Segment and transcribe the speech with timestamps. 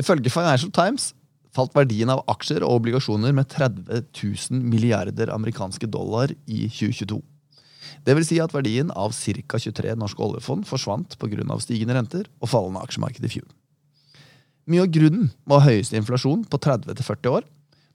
[0.00, 1.10] Ifølge Financial Times
[1.52, 7.20] falt verdien av aksjer og obligasjoner med 30 000 milliarder amerikanske dollar i 2022.
[8.06, 9.58] Det vil si at verdien av ca.
[9.60, 11.58] 23 norske oljefond forsvant pga.
[11.60, 13.48] stigende renter og fallende aksjemarked i fjor.
[14.70, 17.44] Mye av grunnen var høyeste inflasjon på 30-40 år.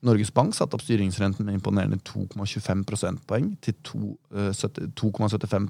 [0.05, 5.70] Norges Bank satte opp styringsrenten med imponerende 2,25 prosentpoeng til 2,75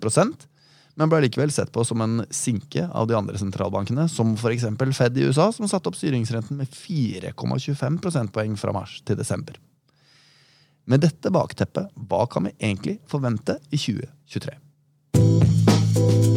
[0.97, 4.65] men ble likevel sett på som en sinke av de andre sentralbankene, som f.eks.
[4.97, 9.59] Fed i USA, som satte opp styringsrenten med 4,25 prosentpoeng fra mars til desember.
[10.87, 16.36] Med dette bakteppet, hva kan vi egentlig forvente i 2023?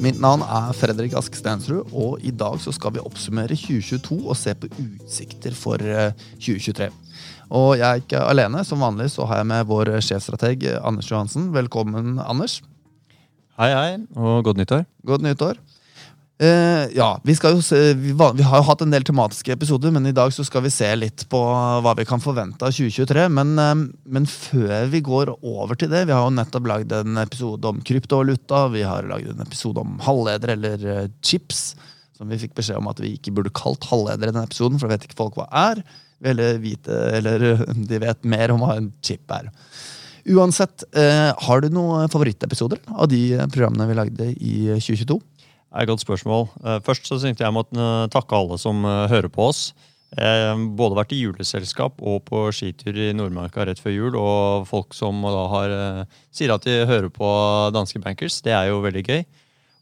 [0.00, 4.36] Mitt navn er Fredrik Ask Stensrud, og i dag så skal vi oppsummere 2022 og
[4.38, 5.76] se på utsikter for
[6.40, 6.86] 2023.
[6.86, 8.62] Eh, og jeg er ikke alene.
[8.64, 11.50] Som vanlig så har jeg med vår sjefstrateg Anders Johansen.
[11.52, 12.62] Velkommen, Anders.
[13.60, 14.86] Hei, hei, og godt nyttår.
[15.04, 15.60] Godt nyttår.
[16.40, 20.14] Uh, ja, vi, se, vi, vi, har jo hatt en del tematiske episoder, men i
[20.16, 21.36] dag så skal vi se litt på
[21.84, 23.26] hva vi kan forvente av 2023.
[23.36, 27.20] Men, uh, men før vi går over til det Vi har jo nettopp lagd en
[27.20, 28.62] episode om kryptovaluta.
[28.72, 31.74] Vi har lagd en episode om halvleder eller uh, chips.
[32.16, 34.88] Som vi fikk beskjed om at vi ikke burde kalt halvleder i denne episoden, for
[34.88, 35.82] det vet ikke folk hva er.
[36.24, 37.44] Eller, vite, eller
[37.90, 39.52] de vet mer om hva en chip er.
[40.30, 45.16] Uansett, har du noen favorittepisoder av de programmene vi lagde i 2022?
[45.70, 46.48] Det er et godt spørsmål.
[46.66, 49.68] Eh, først så tenkte jeg måtte eh, takke alle som eh, hører på oss.
[50.10, 54.16] Jeg har både vært i juleselskap og på skitur i Nordmarka rett før jul.
[54.18, 55.74] Og folk som da har,
[56.34, 57.30] sier at de hører på
[57.70, 58.40] Danske Bankers.
[58.42, 59.22] Det er jo veldig gøy.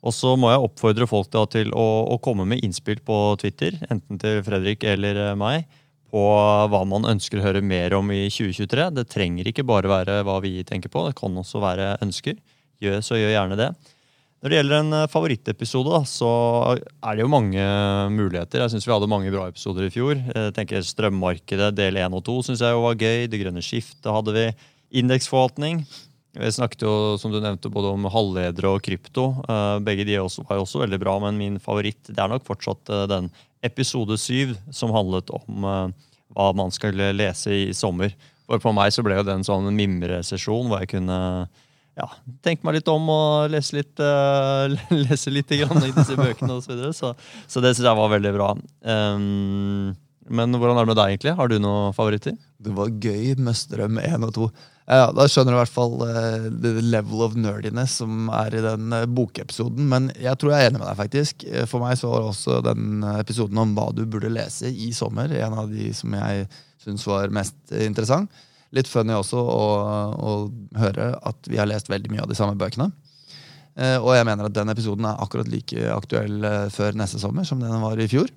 [0.05, 3.81] Og så må jeg oppfordre folk da til å, å, komme med innspill på Twitter,
[3.89, 5.64] enten til Fredrik eller meg,
[6.12, 8.91] på hva man ønsker å høre mer om i 2023.
[9.00, 12.36] Det trenger ikke bare være hva vi tenker på, det kan også være ønsker.
[12.84, 13.72] Gjør, så gjør gjerne det.
[14.39, 16.31] Når det gjelder en eh, favorittepisode, så
[16.78, 17.62] er det jo mange
[18.14, 18.62] muligheter.
[18.62, 20.15] Jeg syns vi hadde mange bra episoder i fjor.
[20.15, 23.26] Jeg tenker Strømmarkedet del 1 og 2 synes jeg jo var gøy.
[23.26, 24.47] Det grønne skiftet hadde vi.
[25.03, 25.82] Indeksforvaltning.
[26.38, 29.26] Vi snakket jo som du nevnte, både om halvledere og krypto.
[29.43, 32.94] Eh, begge de var jo også veldig bra, men min favoritt det er nok fortsatt
[32.94, 33.32] eh, den
[33.66, 38.15] episode 7 som handlet om hva man skulle lese i sommer.
[38.47, 41.19] For på meg så ble jo det en sånn mimresesjon hvor jeg kunne
[41.98, 42.09] ja,
[42.47, 44.70] tenke meg litt om og lese litt, uh,
[45.09, 46.69] lese litt i disse bøkene osv.
[46.69, 46.92] Så, videre.
[46.94, 47.14] så
[47.50, 48.53] Så det syns jeg var veldig bra.
[48.86, 49.97] Um,
[50.28, 51.37] men hvordan er det med deg, egentlig?
[51.38, 52.34] Har du noen favoritter?
[52.60, 54.48] Det var gøy med Strøm 1 og 2.
[54.88, 58.64] Ja, da skjønner du i hvert fall uh, the level of nerdiness som er i
[58.64, 59.88] den uh, bokepisoden.
[59.91, 61.47] Men jeg tror jeg er enig med deg, faktisk.
[61.70, 65.62] For meg så var også den episoden om hva du burde lese i sommer, en
[65.64, 66.47] av de som jeg
[66.78, 68.31] syns var mest interessant
[68.77, 69.69] litt funny også å,
[70.12, 70.33] å,
[70.79, 72.91] høre at vi har lest veldig mye av de samme bøkene.
[73.79, 77.47] Eh, og jeg mener at den episoden er akkurat like aktuell eh, før neste sommer
[77.49, 78.31] som den var i fjor.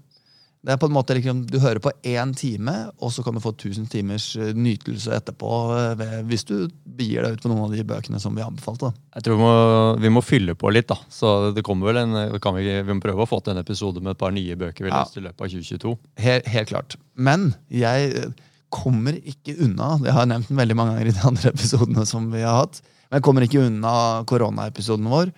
[0.62, 3.42] Det er på en måte liksom, Du hører på én time, og så kan du
[3.42, 5.50] få 1000 timers eh, nytelse etterpå
[5.98, 6.56] ved, hvis du
[6.86, 8.92] begir deg ut på noen av de bøkene som vi anbefalte.
[9.18, 9.56] Jeg tror vi må,
[10.04, 10.92] vi må, fylle på litt.
[10.92, 11.00] da.
[11.10, 14.06] Så det kommer vel en, kan vi, vi må prøve å få til en episode
[14.06, 15.02] med et par nye bøker vi ja.
[15.02, 15.98] leste i løpet av 2022.
[16.28, 17.00] Helt, helt klart.
[17.18, 18.30] Men jeg
[18.72, 22.30] kommer ikke unna Det har jeg nevnt veldig mange ganger i de andre episodene som
[22.34, 22.82] vi har hatt.
[23.10, 23.94] Men jeg kommer ikke unna
[24.30, 25.32] koronaepisoden vår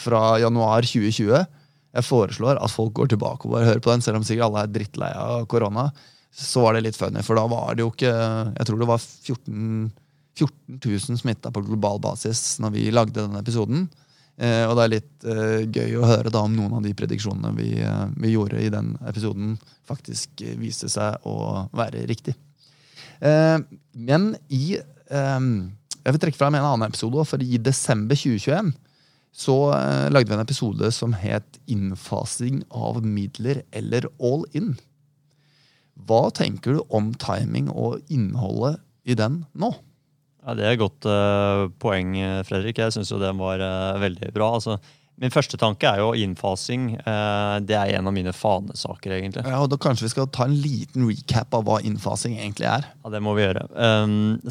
[0.00, 1.44] fra januar 2020.
[1.90, 4.64] Jeg foreslår at folk går tilbake og bare hører på den, selv om sikkert alle
[4.64, 5.88] er drittlei av korona.
[6.30, 9.00] Så var det litt funny, for da var det jo ikke Jeg tror det var
[9.02, 9.90] 14,
[10.38, 13.88] 14 000 smitta på global basis når vi lagde denne episoden.
[14.40, 17.50] Eh, og det er litt eh, gøy å høre da om noen av de prediksjonene
[17.58, 19.58] vi, eh, vi gjorde i den episoden,
[19.88, 22.38] faktisk viste seg å være riktig.
[23.20, 23.58] Eh,
[23.92, 25.40] men i eh,
[26.00, 27.24] Jeg vil trekke fram en annen episode.
[27.28, 28.72] For i desember 2021
[29.30, 34.78] så eh, lagde vi en episode som het 'Innfasing av midler eller all in'.
[35.94, 39.70] Hva tenker du om timing og innholdet i den nå?
[40.40, 42.16] Ja, Det er et godt uh, poeng,
[42.48, 42.78] Fredrik.
[42.80, 44.54] Jeg syns jo den var uh, veldig bra.
[44.56, 44.78] Altså,
[45.20, 46.94] Min første tanke er jo innfasing.
[46.96, 49.42] Eh, det er en av mine fanesaker, egentlig.
[49.44, 52.86] Ja, og da Kanskje vi skal ta en liten recap av hva innfasing egentlig er?
[53.04, 53.66] Ja, Det må vi gjøre.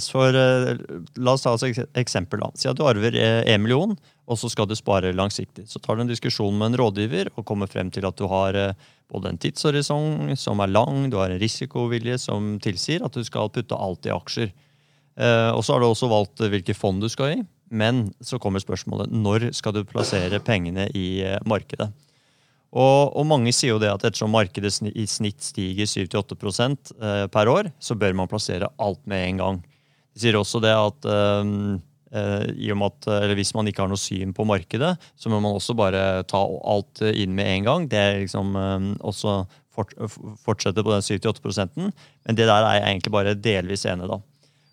[0.05, 0.77] For, eh,
[1.17, 2.39] la oss ta et eksempel.
[2.39, 2.51] da.
[2.53, 5.65] Si at du arver eh, million, og så skal du spare langsiktig.
[5.67, 8.75] Så tar du en diskusjon med en rådgiver og kommer frem til at du har
[9.09, 13.49] både en tidshorisont som er lang, du har en risikovilje som tilsier at du skal
[13.49, 14.53] putte alt i aksjer.
[15.57, 17.43] Og så har du også valgt hvilke fond du skal i.
[17.69, 21.89] Men så kommer spørsmålet når skal du plassere pengene i eh, markedet?
[22.69, 26.37] Og, og mange sier jo det at ettersom markedet i snitt stiger 7-8
[26.69, 29.61] eh, per år, så bør man plassere alt med en gang.
[30.13, 31.07] De sier også det at
[31.45, 31.79] um,
[32.09, 33.05] at,
[33.37, 37.03] Hvis man ikke har noe syn på markedet, så må man også bare ta alt
[37.05, 37.85] inn med en gang.
[37.85, 38.57] Det er liksom
[38.97, 39.93] også fort,
[40.41, 44.17] fortsette på den 7-8 Men det der er jeg egentlig bare delvis enig da.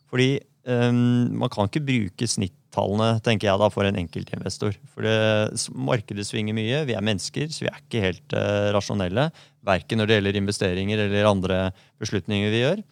[0.08, 0.30] Fordi
[0.66, 4.74] man kan ikke bruke snittallene tenker jeg da, for en enkeltinvestor.
[4.90, 5.14] For det,
[5.70, 6.82] markedet svinger mye.
[6.88, 9.28] Vi er mennesker, så vi er ikke helt uh, rasjonelle.
[9.66, 11.60] Verken når det gjelder investeringer eller andre
[12.02, 12.82] beslutninger vi gjør.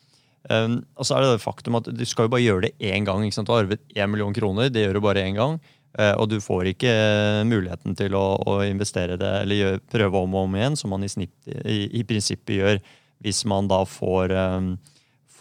[0.51, 3.07] Um, og så er det det faktum at Du skal jo bare gjøre det én
[3.09, 3.25] gang.
[3.25, 3.49] ikke sant?
[3.49, 4.71] Du har arvet én million kroner.
[4.71, 5.59] Det gjør du bare én gang.
[5.99, 10.23] Uh, og du får ikke uh, muligheten til å, å, investere det eller gjør, prøve
[10.27, 12.81] om og om igjen, som man i, snitt, i, i prinsippet gjør
[13.23, 14.73] hvis man da får um,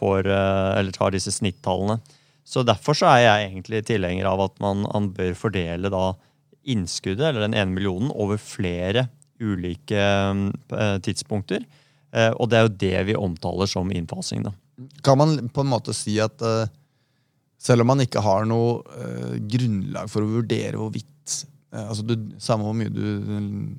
[0.03, 1.97] får, uh, eller tar disse snittallene.
[2.43, 6.11] Så Derfor så er jeg egentlig tilhenger av at man, man bør fordele da
[6.63, 9.07] innskuddet, eller den ene millionen, over flere
[9.43, 11.65] ulike uh, tidspunkter.
[12.13, 14.45] Uh, og det er jo det vi omtaler som innfasing.
[14.45, 14.53] da.
[15.05, 16.67] Kan man på en måte si at uh,
[17.63, 18.83] selv om man ikke har noe
[19.47, 21.09] grunnlag for å vurdere hvorvidt
[21.71, 23.77] altså du, Samme hvor mye du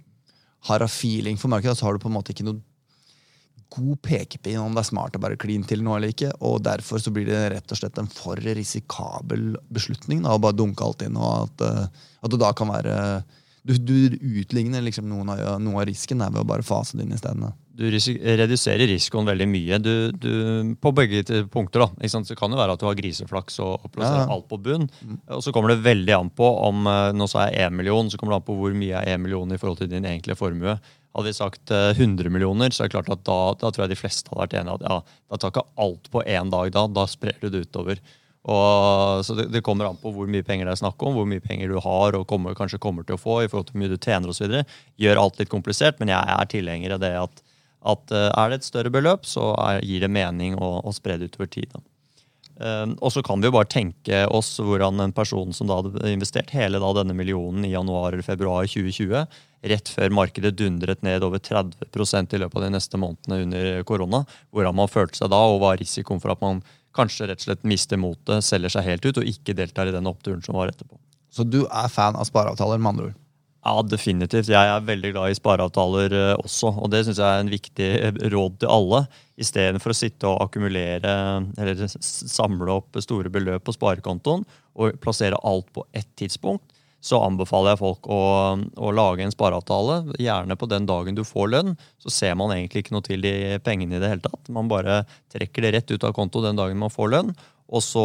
[0.71, 2.63] har av feeling for markedet, så har du på en måte ikke noe
[3.75, 6.33] god pekepinn om det er smart å bare kline til noe eller ikke.
[6.47, 10.59] Og derfor så blir det rett og slett en for risikabel beslutning da, å bare
[10.59, 11.19] dunke alt inn.
[11.19, 13.25] og At, eh, at det da kan være
[13.65, 17.47] Du, du utligner liksom av, noe av risken ved å bare fase det inn isteden.
[17.75, 20.35] Du reduserer risikoen veldig mye du, du,
[20.77, 21.83] på begge punkter.
[21.83, 22.09] da.
[22.13, 24.35] Så kan det være at du har griseflaks og plasserer ja, ja.
[24.37, 24.85] alt på bunn.
[25.01, 25.17] Mm.
[25.39, 28.21] Og så kommer det veldig an på om eh, nå sa jeg 1 million, så
[28.21, 30.77] kommer det an på hvor mye er 1 million i forhold til din egentlige formue.
[31.15, 33.95] Hadde vi sagt 100 eh, millioner, så er det klart at da, da tror jeg
[33.95, 34.99] de fleste hadde vært enige at ja,
[35.31, 36.73] da tar ikke alt på én dag.
[36.75, 38.03] Da da sprer du det utover.
[38.45, 41.29] Og, så det, det, kommer an på hvor mye penger det er snakk om, hvor
[41.29, 43.85] mye penger du har og kommer, kanskje kommer til å få i forhold til hvor
[43.85, 44.59] mye du tjener osv.
[45.01, 47.43] Gjør alt litt komplisert, men jeg er tilhenger av det at,
[47.95, 51.17] at eh, er det et større beløp, så er, gir det mening å, å spre
[51.21, 51.73] det utover tid.
[51.73, 51.85] Da.
[52.55, 56.13] Um, og så kan vi jo bare tenke oss hvordan en person som da hadde
[56.13, 59.25] investert hele da denne millionen i januar eller februar 2020,
[59.71, 64.23] rett før markedet dundret ned over 30% i løpet av de neste månedene under korona,
[64.55, 66.63] hvordan man følte seg da, og hva risikoen for at man
[66.95, 70.09] kanskje rett og slett mister motet, selger seg helt ut og ikke deltar i den
[70.11, 70.99] oppturen som var etterpå.
[71.35, 73.21] Så du er fan av spareavtaler, med andre ord?
[73.65, 74.51] Ja, definitivt.
[74.53, 76.69] Jeg er veldig glad i spareavtaler eh, også.
[76.85, 79.01] Og det syns jeg er en viktig eh, råd til alle.
[79.41, 81.15] Istedenfor å sitte og akkumulere
[81.57, 84.45] eller samle opp store beløp på sparekontoen
[84.77, 86.74] og plassere alt på ett tidspunkt,
[87.05, 88.21] så anbefaler jeg folk å,
[88.57, 90.15] å, lage en spareavtale.
[90.25, 91.75] Gjerne på den dagen du får lønn.
[92.01, 94.49] Så ser man egentlig ikke noe til de pengene i det hele tatt.
[94.57, 95.03] Man bare
[95.35, 97.35] trekker det rett ut av konto den dagen man får lønn.
[97.69, 98.05] Og så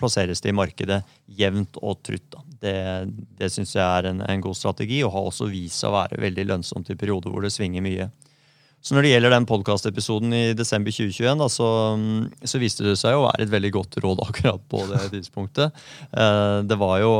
[0.00, 1.02] plasseres det i markedet
[1.36, 2.40] jevnt og trutt.
[2.60, 2.76] Det,
[3.36, 6.20] det syns jeg er en, en, god strategi, og har også vist seg å være
[6.24, 8.08] veldig lønnsomt i perioder hvor det svinger mye.
[8.80, 11.66] Så Når det gjelder den podkastepisoden i desember 2021, da, så,
[12.48, 15.76] så, viste det seg å være et veldig godt råd akkurat på det tidspunktet.
[16.16, 17.10] Eh, det, var jo,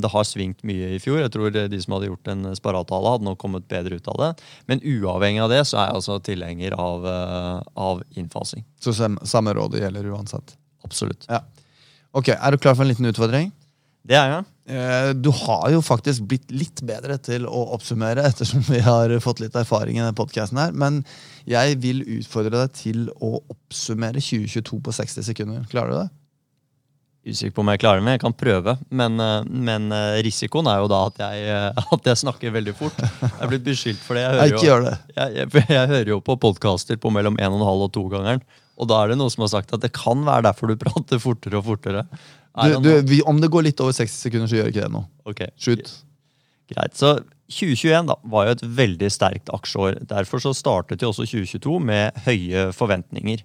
[0.00, 1.20] det har svingt mye i fjor.
[1.20, 4.30] Jeg tror de som hadde gjort en sparatale, hadde nok kommet bedre ut av det.
[4.72, 8.64] Men uavhengig av det så er jeg altså tilhenger av, eh, av innfasing.
[8.80, 10.56] Så samme rådet gjelder uansett?
[10.88, 11.28] Absolutt.
[11.28, 11.44] Ja.
[12.16, 13.52] Ok, Er du klar for en liten utfordring?
[14.06, 14.46] Det er jeg.
[14.70, 19.42] Eh, du har jo faktisk blitt litt bedre til å oppsummere, ettersom vi har fått
[19.42, 20.72] litt erfaring i denne podcasten her.
[20.72, 21.02] Men
[21.48, 25.68] jeg vil utfordre deg til å oppsummere 2022 på 60 sekunder.
[25.72, 26.08] Klarer du det?
[27.30, 28.76] Usikker på om jeg klarer det, men jeg kan prøve.
[28.88, 31.60] Men, eh, men eh, risikoen er jo da at jeg,
[31.98, 33.04] at jeg, snakker veldig fort.
[33.04, 34.24] Jeg er blitt beskyldt for det.
[34.24, 34.96] Jeg hører, jo, det.
[35.18, 38.44] Jeg, jeg, jeg hører jo på podkaster på mellom 1,5 og 2-gangeren.
[38.80, 41.20] Og da er det noen som har sagt at det kan være derfor du prater
[41.20, 42.06] fortere og fortere.
[42.60, 45.08] Du, du, vi, om det går litt over 60 sekunder, så gjør ikke det noe.
[45.28, 45.52] Okay.
[45.60, 45.92] Shoot.
[46.70, 46.96] Greit.
[46.98, 47.16] Så
[47.50, 50.02] 2021 da, var jo et veldig sterkt aksjeår.
[50.10, 53.42] Derfor så startet jo også 2022 med høye forventninger.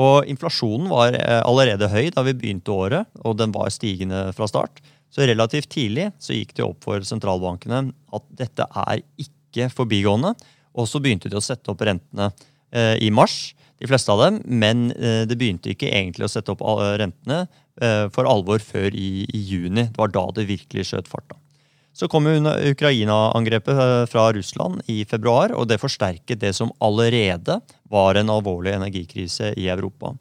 [0.00, 4.48] Og Inflasjonen var eh, allerede høy da vi begynte året, og den var stigende fra
[4.50, 4.82] start.
[5.14, 7.84] Så relativt tidlig så gikk det opp for sentralbankene
[8.16, 10.34] at dette er ikke forbigående.
[10.74, 12.32] Og så begynte de å sette opp rentene
[12.74, 13.52] eh, i mars
[13.84, 16.62] de fleste av dem, men eh, det begynte ikke egentlig å sette opp
[17.00, 17.44] rentene
[17.82, 19.90] eh, for alvor før i, i juni.
[19.90, 21.28] Det var da det virkelig skjøt fart.
[21.28, 21.40] da.
[21.94, 27.60] Så kom Ukraina-angrepet eh, fra Russland i februar, og det forsterket det som allerede
[27.92, 30.16] var en alvorlig energikrise i Europa.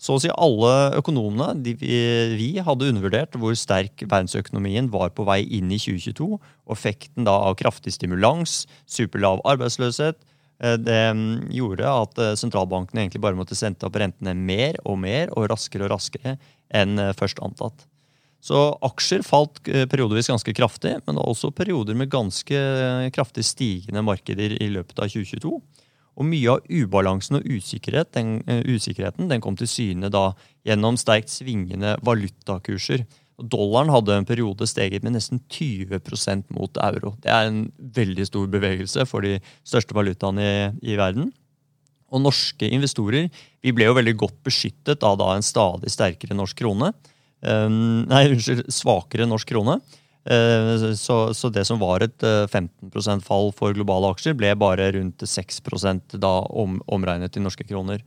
[0.00, 5.42] Så å si alle økonomene de, vi hadde undervurdert hvor sterk verdensøkonomien var på vei
[5.44, 6.34] inn i 2022.
[6.40, 10.33] og Effekten da av kraftig stimulans, superlav arbeidsløshet, Eh,
[10.78, 15.32] det mm, gjorde at eh, sentralbankene egentlig bare måtte sende opp rentene mer og mer
[15.34, 16.36] og raskere og raskere
[16.74, 17.86] enn eh, først antatt.
[18.44, 22.58] Så aksjer falt periodevis ganske kraftig, men også perioder med ganske
[23.16, 25.54] kraftig stigende markeder i løpet av 2022.
[26.14, 30.34] Og mye av ubalansen og usikkerhet, den, usikkerheten den kom til syne da
[30.68, 33.06] gjennom sterkt svingende valutakurser.
[33.38, 37.14] Dollaren hadde en periode steget med nesten 20% mot euro.
[37.22, 37.64] Det er en
[37.96, 41.32] veldig stor bevegelse for de største valutaene i, i verden.
[42.14, 43.26] Og norske investorer
[43.64, 46.92] vi ble jo veldig godt beskyttet av da en stadig sterkere norsk krone.
[47.44, 49.80] Um, nei, unnskyld, svakere norsk krone.
[50.24, 54.92] Uh, så, så, det som var et uh, 15% fall for globale aksjer, ble bare
[54.94, 55.60] rundt 6
[56.16, 58.04] da om, omregnet til norske kroner.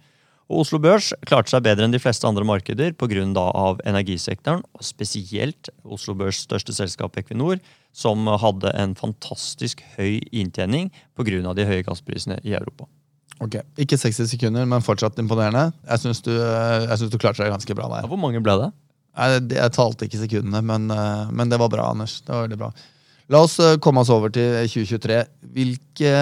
[0.48, 3.78] Og Oslo Børs klarte seg bedre enn de fleste andre markeder pga.
[3.84, 7.60] energisektoren, og spesielt Oslo Børs største selskap Equinor,
[7.92, 11.54] som hadde en fantastisk høy inntjening pga.
[11.54, 12.88] de høye gassprisene i Europa.
[13.44, 15.72] Ok, Ikke 60 sekunder, men fortsatt imponerende.
[15.86, 18.06] Jeg syns du, du, klarte deg ganske bra der.
[18.06, 18.72] Ja, hvor mange ble det?
[19.18, 22.22] Jeg, jeg talte ikke sekundene, men, eh, men, det var bra, Anders.
[22.22, 22.72] Det var veldig bra.
[23.34, 25.20] La oss eh, komme oss over til 2023.
[25.54, 26.14] Hvilke,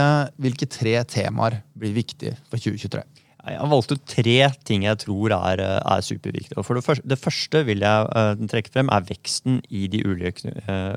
[0.42, 3.06] hvilke tre temaer blir viktige for 2023?
[3.46, 6.64] Jeg har valgt ut tre ting jeg tror er, er superviktige.
[6.66, 10.50] For det første, det første, vil jeg uh, trekke frem, er veksten i de ulike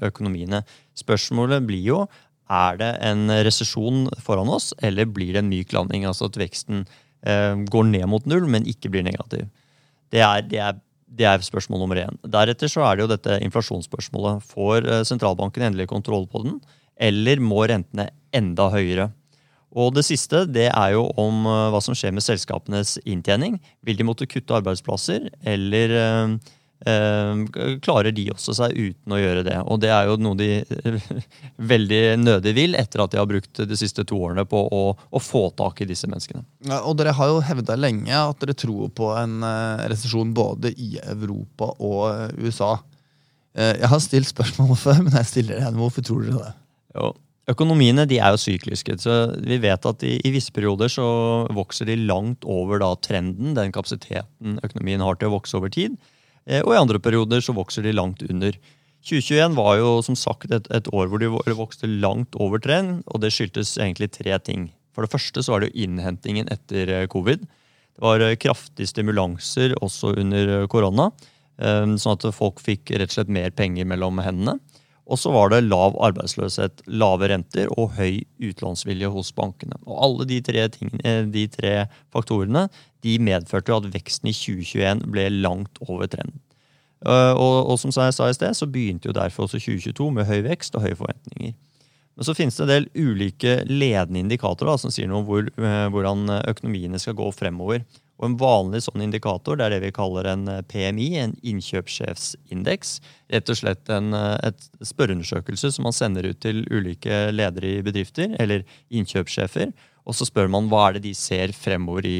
[0.06, 0.62] økonomiene.
[0.96, 2.00] Spørsmålet blir jo
[2.48, 6.06] er det en resesjon foran oss, eller blir det en myk landing?
[6.08, 6.86] Altså at veksten
[7.68, 9.48] går ned mot null, men ikke blir negativ.
[10.08, 10.78] Det er, det er,
[11.18, 12.16] det er spørsmål nummer én.
[12.24, 14.46] Deretter så er det jo dette inflasjonsspørsmålet.
[14.48, 16.56] Får sentralbanken endelig kontroll på den,
[16.96, 19.10] eller må rentene enda høyere?
[19.76, 23.58] Og det siste det er jo om uh, hva som skjer med selskapenes inntjening.
[23.84, 26.32] Vil de måtte kutte arbeidsplasser, eller uh,
[26.88, 27.42] uh,
[27.84, 29.58] klarer de også seg uten å gjøre det?
[29.68, 30.50] Og det er jo noe de
[31.74, 35.22] veldig nødig vil, etter at de har brukt de siste to årene på å, å
[35.22, 36.46] få tak i disse menneskene.
[36.70, 39.42] Ja, og dere har jo hevda lenge at dere tror på en
[39.92, 42.78] resesjon både i Europa og USA.
[43.58, 45.80] Jeg har stilt spørsmål før, men jeg stiller det igjen.
[45.84, 46.54] Hvorfor tror dere det?
[46.96, 47.12] Jo,
[47.48, 48.98] Økonomiene de er jo sykliske.
[49.00, 51.08] så Vi vet at i, i visse perioder så
[51.56, 55.96] vokser de langt over da, trenden, den kapasiteten økonomien har til å vokse over tid.
[56.44, 58.58] Eh, og i andre perioder så vokser de langt under.
[59.08, 63.22] 2021 var jo som sagt et, et år hvor de vokste langt over trend, og
[63.22, 64.68] det skyldtes egentlig tre ting.
[64.92, 67.48] For det første så var det jo innhentingen etter eh, covid.
[67.48, 71.10] Det var eh, kraftige stimulanser også under korona,
[71.58, 74.60] sånn at folk fikk rett og slett mer penger mellom hendene.
[75.08, 79.78] Og så var det lav arbeidsløshet, lave renter og høy utlånsvilje hos bankene.
[79.86, 81.72] Og Alle de tre, tingene, eh, de tre
[82.12, 82.66] faktorene
[83.06, 86.40] de medførte at veksten i 2021 ble langt over trenden.
[87.06, 90.28] Eh, og, og som jeg sa i sted, så begynte jo derfor også 2022 med
[90.28, 91.56] høy vekst og høye forventninger.
[92.18, 95.46] Men så finnes det en del ulike ledende indikatorer da, som sier noe om hvor,
[95.46, 97.86] eh, hvordan økonomiene skal gå fremover.
[98.18, 102.96] Og En vanlig sånn indikator det er det vi kaller en eh, PMI, en innkjøpssjefsindeks.
[103.30, 107.84] Rett og slett en eh, et spørreundersøkelse som man sender ut til ulike ledere i
[107.86, 109.70] bedrifter, eller innkjøpssjefer.
[110.08, 112.18] Og så spør man hva er det de ser fremover i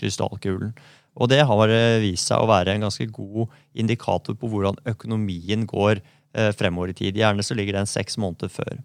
[0.00, 0.72] krystallkulen.
[1.14, 5.68] Og det har eh, vist seg å være en ganske god indikator på hvordan økonomien
[5.68, 6.02] går
[6.58, 7.14] fremover i tid.
[7.14, 8.80] Gjerne så ligger den seks måneder før.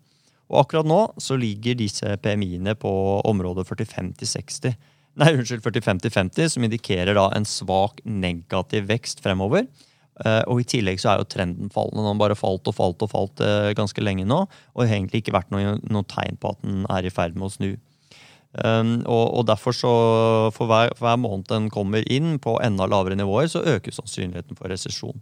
[0.54, 2.92] Og akkurat nå så ligger disse PMI-ene på
[3.26, 4.76] området 45 60
[5.20, 9.68] nei, unnskyld, 40-50-50, som indikerer da en svak negativ vekst fremover.
[10.20, 12.02] Uh, og I tillegg så er jo trenden fallende.
[12.04, 14.42] Den har bare falt og falt og falt uh, ganske lenge nå.
[14.74, 17.40] Og det har egentlig ikke vært noe, noe, tegn på at den er i ferd
[17.40, 17.70] med å snu.
[18.50, 19.90] Um, og, og, derfor så
[20.56, 24.60] For hver, for hver måned den kommer inn på enda lavere nivåer, så øker sannsynligheten
[24.60, 25.22] for resesjon.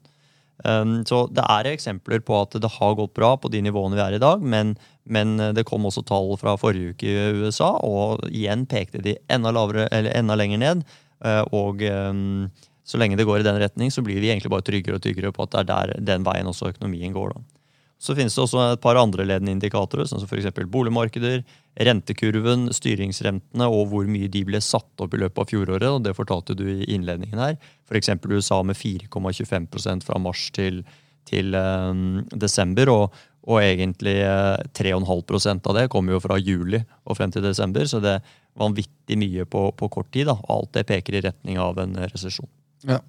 [0.65, 4.01] Um, så det er eksempler på at det har gått bra på de nivåene vi
[4.01, 4.73] er i dag, men,
[5.09, 9.53] men det kom også tall fra forrige uke i USA, og igjen pekte de enda,
[9.55, 10.87] lavere, enda lenger ned.
[11.23, 12.49] Uh, og um,
[12.87, 15.33] så lenge det går i den retning, så blir vi egentlig bare tryggere og tryggere
[15.35, 17.33] på at det er der, den veien også økonomien går.
[17.35, 17.57] da.
[17.99, 20.53] Så finnes det også et par andre ledende indikatorer, sånn som f.eks.
[20.69, 21.41] boligmarkeder,
[21.87, 25.87] rentekurven, styringsrentene og hvor mye de ble satt opp i løpet av fjoråret.
[25.89, 27.57] og Det fortalte du i innledningen her.
[27.89, 28.13] F.eks.
[28.29, 30.83] USA med 4,25% fra mars til,
[31.27, 32.93] til um, desember.
[32.93, 33.17] Og,
[33.47, 37.87] og egentlig uh, eh, 3,5% av det kommer jo fra juli og frem til desember.
[37.87, 40.27] Så det er vanvittig mye på, på kort tid.
[40.27, 40.35] da.
[40.51, 42.49] Alt det peker i retning av en resesjon.
[42.87, 42.99] Ja.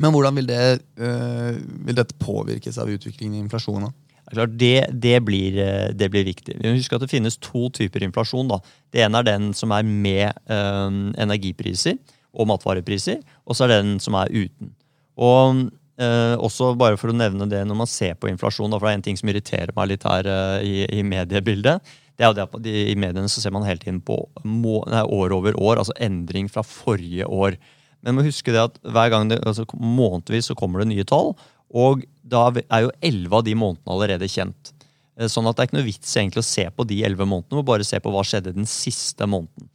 [0.00, 0.62] Men hvordan vil, det,
[0.96, 3.92] øh, vil dette påvirkes av utviklingen i inflasjonen?
[4.32, 6.56] Det, det, blir, eh, det, blir, viktig.
[6.56, 8.48] Vi må huske at Det finnes to typer inflasjon.
[8.48, 8.62] Da.
[8.88, 11.98] Det ene er den som er med øh, energipriser
[12.32, 14.72] og matvarepriser, og så er det den som er uten.
[15.20, 15.68] Og
[16.00, 18.94] uh, også bare for å nevne det Når man ser på inflasjon, da, for det
[18.94, 22.36] er en ting som irriterer meg litt her eh, i, i, mediebildet, det er jo
[22.36, 25.56] det at de, I mediene så ser man hele tiden på må, nei, år over
[25.56, 27.56] år, altså endring fra forrige år.
[28.02, 31.06] Men man må huske det at hver gang det, altså månedvis så kommer det nye
[31.08, 31.32] tall.
[31.72, 34.74] Og da er jo elleve av de månedene allerede kjent.
[35.16, 37.60] Eh, sånn at det er ikke noe vits egentlig å se på de elleve månedene,
[37.60, 39.70] men bare se på hva skjedde den siste måneden.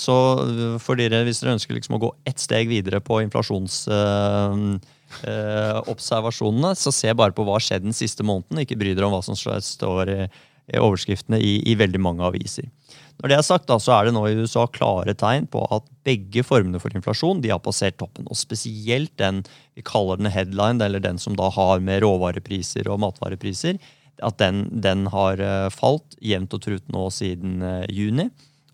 [0.00, 0.14] Så
[0.82, 3.84] for dere, hvis dere ønsker liksom å gå ett steg videre på inflasjons,
[5.28, 8.62] eh, observasjonene, så se bare på hva har skjedd den siste måneden.
[8.62, 10.20] Ikke bry dere om hva som står i,
[10.70, 12.68] i overskriftene i, i, veldig mange aviser.
[13.20, 15.84] Når det er sagt, da, så er det nå i USA klare tegn på at
[16.08, 18.28] begge formene for inflasjon de har passert toppen.
[18.32, 19.42] Og spesielt den
[19.76, 23.76] vi kaller den headline, eller den som da har med råvarepriser og matvarepriser,
[24.24, 28.30] at den, den har uh, falt jevnt og trutt nå siden uh, juni.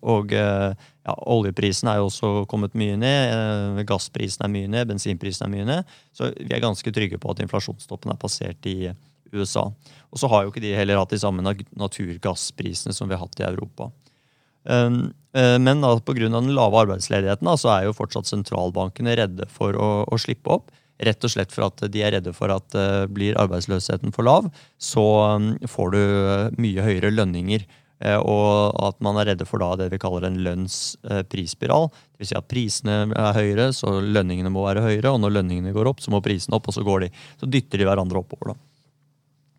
[0.07, 0.71] Og uh,
[1.07, 3.83] ja, oljeprisen er jo også kommet mye ned.
[3.87, 5.93] gassprisen er mye ned, bensinprisen er mye ned.
[6.15, 8.91] Så vi er ganske trygge på at inflasjonstoppen er passert i
[9.31, 9.69] USA.
[10.11, 13.39] Og så har jo ikke de heller hatt de samme naturgassprisene som vi har hatt
[13.39, 13.89] i Europa.
[14.67, 16.27] Um, men da, pga.
[16.27, 20.73] den lave arbeidsledigheten så er jo fortsatt sentralbankene redde for å, å, slippe opp.
[20.97, 24.49] Rett og slett for at de er redde for at uh, blir arbeidsløsheten for lav,
[24.81, 25.05] så
[25.37, 26.01] um, får du
[26.59, 27.67] mye høyere lønninger.
[27.97, 31.89] Uh, og at man er redde for da det vi kaller en lønnsprisspiral.
[31.89, 32.29] Uh, Dvs.
[32.29, 35.13] Si at prisene er høyere, så lønningene må være høyere.
[35.13, 37.13] Og når lønningene går opp, så må prisene opp, og så går de.
[37.41, 38.53] Så dytter de hverandre oppover.
[38.53, 38.59] da.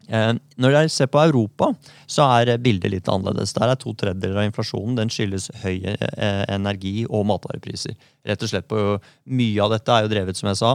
[0.09, 1.73] Eh, når jeg ser på Europa,
[2.09, 3.53] så er bildet litt annerledes.
[3.57, 7.97] Der er to tredjedeler av inflasjonen den skyldes høye eh, energi- og matvarepriser.
[8.29, 8.81] Rett og slett på
[9.29, 10.73] Mye av dette er jo drevet, som jeg sa.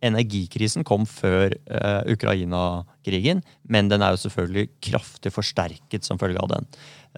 [0.00, 6.48] Energikrisen kom før uh, Ukraina-krigen, men den er jo selvfølgelig kraftig forsterket som følge av
[6.54, 6.68] den.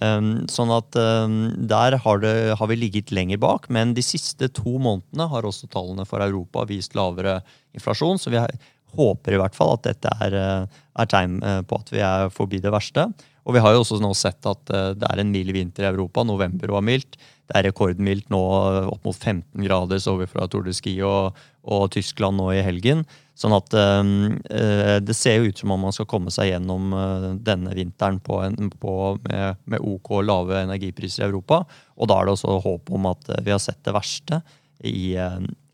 [0.00, 1.34] Um, sånn at um,
[1.68, 5.68] Der har, det, har, vi ligget lenger bak, men de siste to månedene har også
[5.72, 7.40] tallene for Europa vist lavere
[7.76, 8.20] inflasjon.
[8.20, 8.54] Så vi har,
[8.96, 12.32] håper i hvert fall at dette er, eh, er tegn eh, på at vi er
[12.32, 13.06] forbi det verste.
[13.44, 16.22] Og vi har jo også nå sett at det er en mild vinter i Europa.
[16.22, 17.16] November var mildt.
[17.50, 18.38] Det er rekordmildt nå,
[18.86, 22.62] opp mot 15 grader så vi fra Tour de Ski og, og Tyskland nå i
[22.64, 23.04] helgen.
[23.38, 27.28] Sånn at um, det ser jo ut som om man skal komme seg gjennom uh,
[27.40, 31.62] denne vinteren på en, på, med, med, OK lave energipriser i Europa.
[31.96, 34.42] Og da er det også håp om at vi har sett det verste
[34.84, 35.14] i,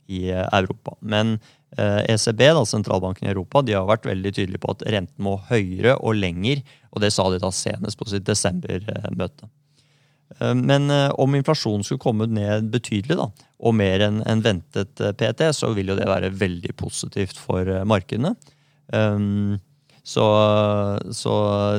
[0.08, 0.94] i Europa.
[1.00, 1.38] Men
[1.76, 5.24] ECB, eh, e da, sentralbanken i Europa, de har vært veldig tydelige på at renten
[5.24, 6.62] må høyere og lenger.
[6.92, 9.50] Og det sa de da senest på sitt desember-møte.
[10.36, 15.00] Eh, men eh, om inflasjonen skulle komme ned betydelig, da, og mer enn en ventet
[15.20, 18.36] PT, så vil jo det være veldig positivt for markedene.
[20.08, 20.26] Så,
[21.12, 21.32] så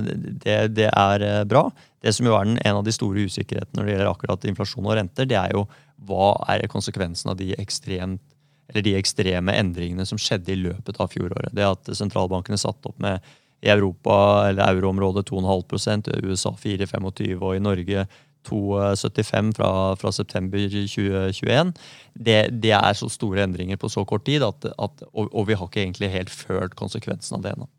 [0.05, 1.63] det, det, er bra.
[2.03, 4.93] Det som jo er en av de store usikkerhetene når det gjelder akkurat inflasjon og
[4.99, 5.63] renter, det er jo
[6.05, 8.21] hva er konsekvensen av de ekstremt
[8.69, 11.53] de ekstreme endringene som skjedde i løpet av fjoråret.
[11.55, 13.23] Det at sentralbankene satte opp med
[13.65, 14.15] i Europa
[14.47, 18.05] eller euroområdet 2,5 i USA 4,25 og i Norge
[18.47, 21.73] 2,75 fra, fra, september 2021.
[22.13, 25.57] Det, det, er så store endringer på så kort tid, at, at, og, og, vi
[25.57, 27.69] har ikke egentlig helt følt konsekvensen av det ennå.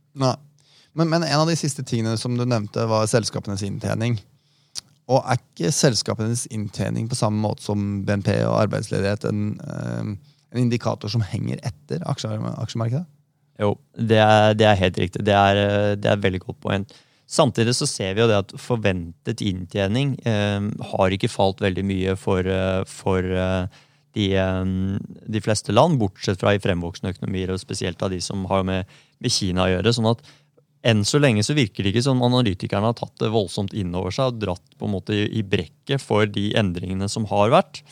[0.92, 4.18] Men, men, en av de siste tingene som du nevnte, var selskapenes inntjening.
[5.10, 10.12] Og er ikke selskapenes inntjening på samme måte som BNP og arbeidsledighet en, øh,
[10.52, 13.06] en indikator som henger etter aksjemarkedet?
[13.60, 15.24] Jo, det er, det er helt riktig.
[15.26, 16.86] Det er, det er veldig godt poeng.
[17.30, 22.16] Samtidig så ser vi jo det at forventet inntjening eh, har ikke falt veldig mye
[22.18, 23.80] for, eh, for eh,
[24.18, 24.72] de, eh,
[25.30, 28.98] de, fleste land, bortsett fra i fremvoksende økonomier, og spesielt av de som har med,
[29.22, 29.94] med Kina å gjøre.
[29.94, 30.26] sånn at
[30.90, 34.14] enn så lenge så virker det ikke som analytikerne har tatt det voldsomt inn over
[34.14, 37.82] seg og dratt på en måte i, brekket for de endringene som har vært.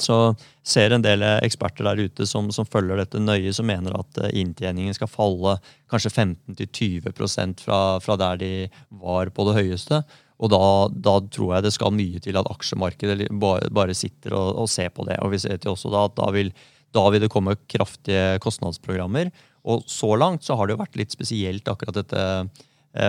[0.00, 0.16] Så
[0.64, 4.34] ser en del eksperter der ute som, som, følger dette nøye, som mener at eh,
[4.40, 5.58] inntjeningen skal falle
[5.92, 8.52] kanskje 15-20 fra, fra der de
[9.02, 10.02] var på det høyeste.
[10.42, 14.70] Og da, da, tror jeg det skal mye til at aksjemarkedet bare, sitter og, og,
[14.70, 15.20] ser på det.
[15.22, 16.50] Og vi ser til også da at da vil,
[16.94, 19.30] da vil det komme kraftige kostnadsprogrammer.
[19.62, 22.24] Og så langt så har det jo vært litt spesielt akkurat dette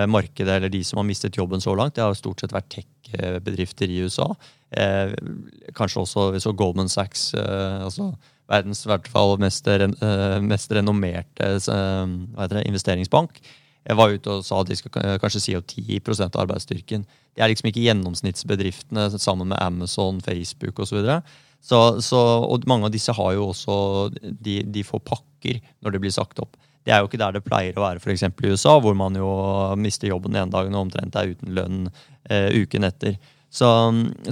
[0.08, 1.94] markedet, eller de som har mistet jobben så langt.
[1.96, 4.30] Det har stort sett vært tech-bedrifter i USA.
[4.74, 5.12] Eh,
[5.74, 8.14] kanskje også vi så Goldman Sachs, eh, altså
[8.50, 9.86] verdens hvert fall mest, eh,
[10.42, 13.38] mest renommerte det, investeringsbank,
[13.84, 17.04] var ute og sa at de skal kanskje si opp 10% av arbeidsstyrken.
[17.36, 21.04] Det er liksom ikke gjennomsnittsbedriftene sammen med Amazon, Facebook osv.
[21.60, 26.00] Så så, og mange av disse har jo også de, de, får pakker når det
[26.00, 26.56] blir sagt opp.
[26.84, 28.26] Det er jo ikke der det pleier å være f.eks.
[28.28, 29.28] i USA, hvor man jo
[29.80, 31.78] mister jobben den ene dagen og omtrent er uten lønn
[32.28, 33.16] eh, uken etter.
[33.54, 33.68] Så,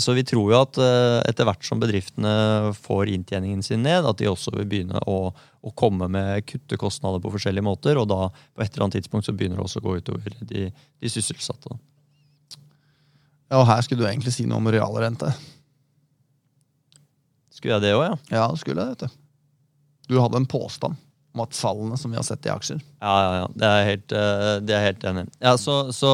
[0.02, 4.18] så, vi tror jo at eh, etter hvert som bedriftene får inntjeningen sin ned, at
[4.18, 8.00] de også vil begynne å, å komme med kutte kostnader på forskjellige måter.
[8.02, 10.66] Og da på et eller annet tidspunkt så begynner det også å gå utover de,
[10.74, 11.78] de sysselsatte.
[13.46, 15.30] Ja, og her skulle du egentlig si noe om realrente.
[17.54, 18.20] Skulle jeg det òg, ja?
[18.34, 19.18] Ja, skulle jeg, du.
[20.10, 20.98] Du hadde en påstand
[21.32, 23.46] om at fallene som vi har sett i aksjer Ja, ja, ja.
[23.54, 25.26] Det er helt, eh, det er helt enig.
[25.42, 26.12] Ja, så, så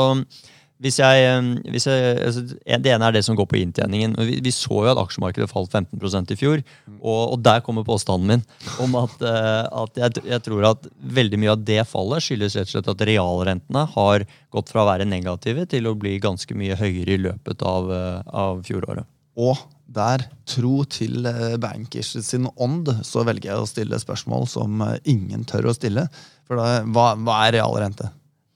[0.79, 4.15] hvis jeg, eh, hvis jeg, altså, Det ene er det som går på inntjeningen.
[4.29, 6.63] Vi, vi så jo at aksjemarkedet falt 15% i fjor.
[7.01, 8.45] Og, og, der kommer påstanden min
[8.83, 10.87] om at, uh, at jeg, jeg, tror at
[11.19, 14.91] veldig mye av det fallet skyldes rett og slett at realrentene har gått fra å
[14.93, 17.91] være negative til å bli ganske mye høyere i løpet av,
[18.31, 19.09] av fjoråret.
[19.39, 21.24] Og der, tro til
[21.62, 26.05] bankers sin ånd, så velger jeg å stille spørsmål som ingen tør å stille.
[26.44, 28.11] For da, hva, hva er realrente?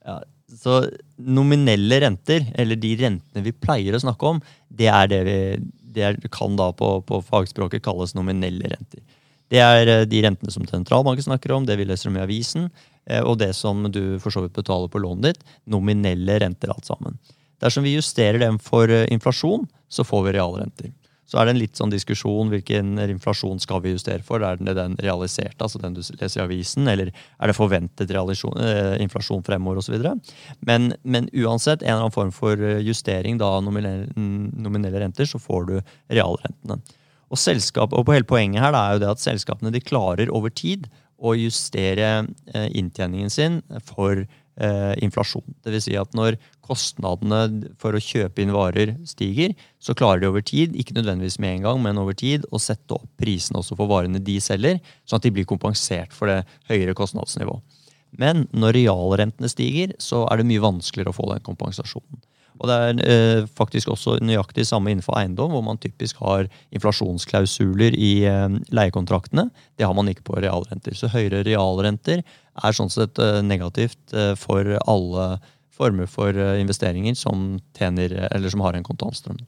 [0.05, 0.19] Ja,
[0.53, 0.83] så
[1.17, 5.37] nominelle renter, eller de rentene vi pleier å snakke om, det er det vi
[5.93, 9.03] det kan da på, på, fagspråket kalles nominelle renter.
[9.53, 12.69] Det er eh, de rentene som sentralbanken snakker om, det vi leser om i avisen,
[13.05, 15.55] eh, og det som du for så vidt betaler på lånet ditt.
[15.69, 17.19] Nominelle renter, alt sammen.
[17.61, 20.93] Dersom vi justerer dem for eh, inflasjon, så får vi realrenter.
[21.29, 24.43] Så er det en litt sånn diskusjon hvilken inflasjon skal vi justere for.
[24.43, 28.97] Er det den realiserte, altså den du leser i avisen, eller er det forventet eh,
[29.03, 29.95] inflasjon fremover osv.
[30.67, 35.41] Men, men uansett, en eller annen form for eh, justering da nominelle, nominelle renter, så
[35.41, 35.77] får du
[36.11, 36.81] realrentene.
[37.33, 40.85] Og, selskap, og hele Poenget her er jo det at selskapene de klarer over tid
[41.23, 42.09] å justere
[42.53, 44.25] eh, inntjeningen sin for
[44.61, 45.45] eh, inflasjon.
[45.65, 45.87] Dvs.
[45.87, 50.75] Si at når kostnadene for å kjøpe inn varer stiger, så klarer de over tid,
[50.79, 54.21] ikke nødvendigvis med en gang, men over tid, å sette opp prisene også for varene
[54.23, 57.81] de selger, sånn at de blir kompensert for det høyere kostnadsnivået.
[58.19, 62.21] Men når realrentene stiger, så er det mye vanskeligere å få den kompensasjonen.
[62.63, 67.97] Og det er eh, faktisk også nøyaktig samme innenfor eiendom, hvor man typisk har inflasjonsklausuler
[67.99, 69.49] i eh, leiekontraktene.
[69.75, 70.95] Det har man ikke på realrenter.
[70.95, 75.27] Så høyere realrenter er sånn sett eh, negativt eh, for alle
[75.75, 78.15] former for eh, investeringer som, tjener,
[78.47, 79.43] som har en kontantstrøm.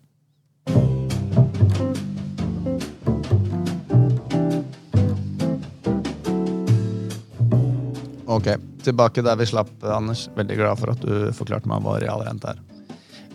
[8.36, 8.52] Ok,
[8.84, 10.28] tilbake der vi slapp, Anders.
[10.36, 12.66] Veldig glad for at du forklarte meg hva realrente er.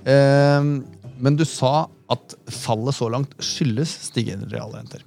[0.08, 0.70] Eh,
[1.20, 5.04] men du sa at fallet så langt skyldes stigende realrenter.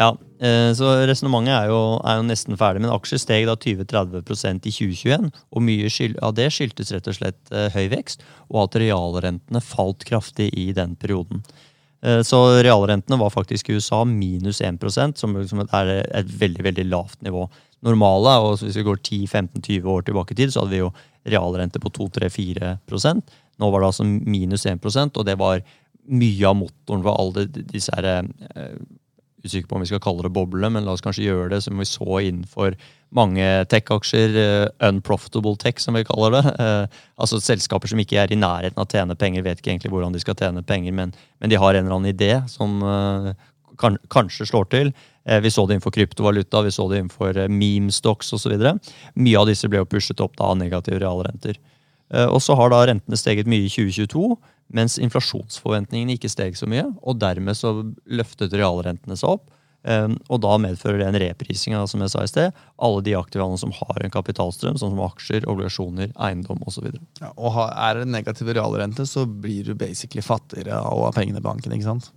[0.00, 2.82] Ja, eh, så resonnementet er, er, jo nesten ferdig.
[2.84, 4.22] Men aksjer steg da 20-30
[4.70, 5.28] i 2021.
[5.52, 5.90] Og mye
[6.24, 10.70] av det skyldtes rett og slett eh, høy vekst, og at realrentene falt kraftig i
[10.76, 11.44] den perioden.
[12.02, 14.80] Eh, så realrentene var faktisk i USA minus 1
[15.18, 17.46] som, som er et veldig veldig lavt nivå.
[17.82, 20.92] Normale, og hvis vi går 10-15-20 år tilbake i tid, så hadde vi jo
[21.26, 23.22] realrente på 2-3-4%
[23.62, 25.62] nå var det altså minus 1% og det var
[26.10, 28.74] mye av motoren for alle disse her, uh,
[29.42, 31.80] Usikker på om vi skal kalle det boble, men la oss kanskje gjøre det som
[31.80, 32.76] vi så innenfor
[33.18, 33.42] mange
[33.72, 34.36] tech-aksjer.
[34.38, 36.52] Uh, unprofitable tech, som vi kaller det.
[36.62, 39.90] Uh, altså selskaper som ikke er i nærheten av å tjene penger, vet ikke egentlig
[39.90, 41.10] hvordan de skal tjene penger, men,
[41.42, 42.78] men de har en eller annen idé som
[43.82, 44.94] kan, kanskje slår til.
[45.22, 48.56] Vi så det innenfor kryptovaluta, vi så det innenfor meme-stocks osv.
[49.14, 51.60] Mye av disse ble jo pushet opp da av negative realrenter.
[52.12, 54.36] Eh, og så har da rentene steget mye i 2022,
[54.76, 56.86] mens inflasjonsforventningene ikke steg så mye.
[57.02, 57.74] Og dermed så
[58.10, 59.48] løftet realrentene seg opp.
[59.88, 63.16] Eh, og da medfører det en reprising av som jeg sa i sted, alle de
[63.18, 66.92] aktivene som har en kapitalstrøm, sånn som aksjer, obligasjoner, eiendom osv.
[67.22, 71.74] Ja, og er det negativ realrente, så blir du basically fattigere av pengene i banken,
[71.74, 72.12] ikke sant?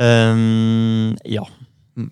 [0.00, 1.44] Um, ja.
[1.98, 2.10] Mm.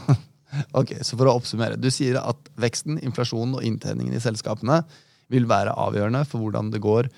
[0.80, 1.78] ok, så for å oppsummere.
[1.80, 4.82] Du sier at veksten, inflasjonen og inntjeningen i selskapene
[5.30, 7.10] vil være avgjørende for hvordan det går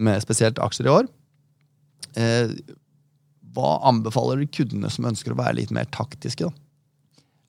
[0.00, 1.10] med spesielt aksjer i år.
[2.18, 2.54] Eh,
[3.54, 6.48] hva anbefaler du kundene som ønsker å være litt mer taktiske?
[6.48, 6.66] da?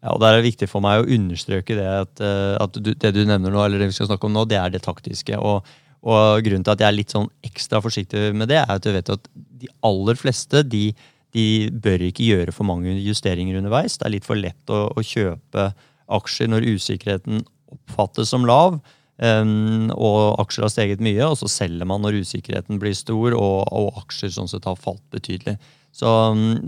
[0.01, 2.93] Ja, og Der er det viktig for meg å understreke det at, eh, at du,
[2.93, 5.37] det du nevner nå, eller det vi skal snakke om nå, det er det taktiske.
[5.37, 5.67] Og,
[6.01, 8.91] og Grunnen til at jeg er litt sånn ekstra forsiktig med det, er at du
[8.91, 9.29] vet at
[9.61, 10.89] de aller fleste de,
[11.35, 11.45] de
[11.83, 13.97] bør ikke gjøre for mange justeringer underveis.
[13.97, 15.69] Det er litt for lett å, å kjøpe
[16.11, 18.81] aksjer når usikkerheten oppfattes som lav.
[19.21, 23.69] Um, og aksjer har steget mye, og så selger man når usikkerheten blir stor og,
[23.69, 25.59] og aksjer sånn sett har falt betydelig.
[25.91, 26.09] Så,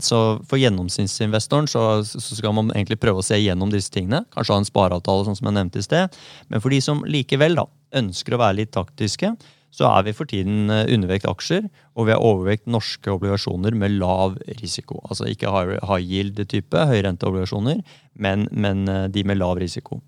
[0.03, 4.25] så for gjennomsnittsinvestoren så, så, skal man egentlig prøve å se gjennom disse tingene.
[4.35, 6.19] Kanskje ha en spareavtale, sånn som jeg nevnte i sted.
[6.51, 7.65] Men for de som likevel da,
[8.03, 9.31] ønsker å være litt taktiske,
[9.73, 11.65] så er vi for tiden eh, undervekt aksjer,
[11.97, 14.99] og vi har overvekt norske obligasjoner med lav risiko.
[15.09, 17.81] Altså ikke high yield-type høyrenteobligasjoner,
[18.13, 20.01] men, men eh, de med lav risiko.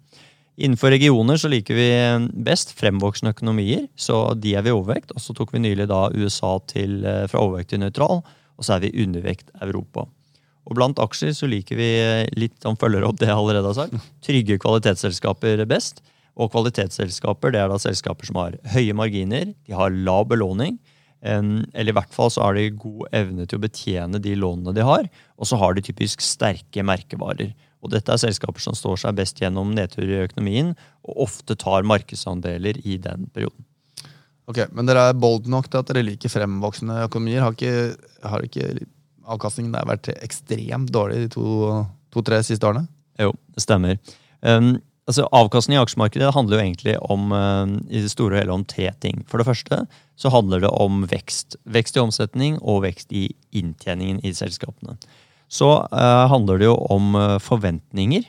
[0.55, 1.89] Innenfor regioner så liker vi
[2.45, 5.11] best fremvoksende økonomier, så de er vi overvekt.
[5.17, 8.21] Og så tok vi nylig da USA til, eh, fra overvekt til nøytral,
[8.55, 10.05] og så er vi undervekt Europa.
[10.65, 11.89] Og blant aksjer så liker vi
[12.37, 16.01] litt, han følger opp det jeg allerede har sagt, trygge kvalitetsselskaper best.
[16.35, 20.79] Og kvalitetsselskaper det er da selskaper som har høye marginer, de har lav belåning,
[21.25, 24.83] eller i hvert fall så har de god evne til å betjene de lånene de
[24.85, 25.07] har,
[25.39, 27.53] og så har de typisk sterke merkevarer.
[27.85, 30.73] Og dette er selskaper som står seg best gjennom nedtur i økonomien,
[31.05, 33.65] og ofte tar markedsandeler i den perioden.
[34.45, 37.41] Ok, Men dere er bold nok til at dere liker fremvoksende økonomier.
[37.41, 38.67] Har ikke, har ikke
[39.25, 42.85] avkastningen der vært ekstremt dårlig de to-tre to, siste årene?
[43.21, 43.97] Jo, det stemmer.
[44.45, 44.75] Um,
[45.09, 48.65] altså Avkastning i aksjemarkedet handler jo egentlig om uh, i det store og hele om
[48.67, 49.21] tre ting.
[49.29, 49.83] For det første
[50.19, 51.59] så handler det om vekst.
[51.65, 54.97] Vekst i omsetning og vekst i inntjeningen i selskapene.
[55.51, 58.27] Så uh, handler det jo om uh, forventninger.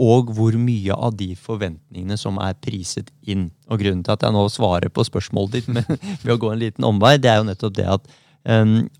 [0.00, 3.50] Og hvor mye av de forventningene som er priset inn.
[3.68, 5.90] Og Grunnen til at jeg nå svarer på spørsmålet ditt med,
[6.24, 8.08] ved å gå en liten omvei, det er jo nettopp det at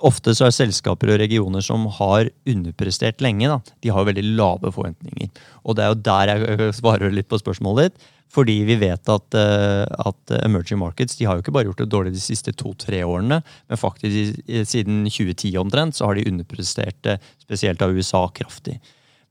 [0.04, 4.72] ofte så er selskaper og regioner som har underprestert lenge, da, de har veldig lave
[4.74, 5.30] forventninger.
[5.64, 8.08] Og det er jo der jeg svarer litt på spørsmålet ditt.
[8.30, 11.90] Fordi vi vet at, uh, at emerging markets de har jo ikke bare gjort det
[11.90, 14.38] dårlig de siste to-tre årene, men faktisk
[14.70, 17.10] siden 2010 omtrent så har de underprestert,
[17.42, 18.76] spesielt av USA, kraftig.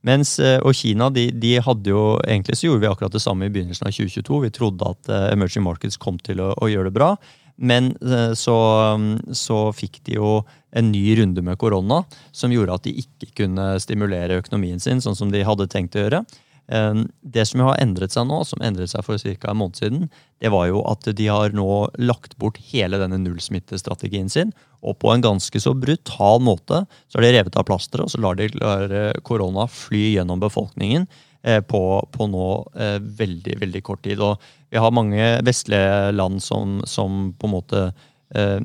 [0.04, 3.48] Mens, uh, og Kina de, de, hadde jo, egentlig så gjorde vi akkurat det samme
[3.48, 4.44] i begynnelsen av 2022.
[4.50, 7.14] Vi trodde at emerging markets kom til å, å gjøre det bra.
[7.60, 8.58] Men eh, så,
[9.36, 10.40] så, fikk de jo
[10.72, 15.18] en ny runde med korona som gjorde at de ikke kunne stimulere økonomien sin sånn
[15.18, 16.24] som de hadde tenkt å gjøre.
[16.72, 19.52] Eh, det som har endret seg nå, som endret seg for ca.
[19.52, 20.08] en måned siden,
[20.40, 21.70] det var jo at de har nå
[22.00, 24.56] lagt bort hele denne nullsmittestrategien sin.
[24.80, 28.22] Og på en ganske så brutal måte så har de revet av plasteret og så
[28.24, 31.10] lar de korona fly gjennom befolkningen
[31.62, 34.22] på, på, nå eh, veldig, veldig kort tid.
[34.24, 37.86] Og vi har mange vestlige land som, som på en måte
[38.36, 38.60] eh,